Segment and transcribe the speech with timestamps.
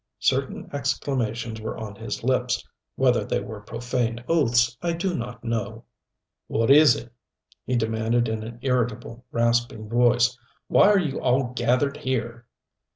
[0.23, 5.83] Certain exclamations were on his lips whether they were profane oaths I do not know.
[6.47, 7.13] "What is it?"
[7.67, 10.35] he demanded in an irritable, rasping voice.
[10.67, 12.47] "Why are you all gathered here?"